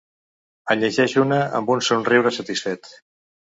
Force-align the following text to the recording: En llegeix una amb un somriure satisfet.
En 0.75 0.81
llegeix 0.83 1.13
una 1.25 1.37
amb 1.61 1.71
un 1.75 1.85
somriure 1.91 2.35
satisfet. 2.41 2.93